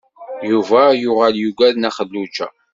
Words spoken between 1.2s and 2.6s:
yugad Nna Xelluǧa.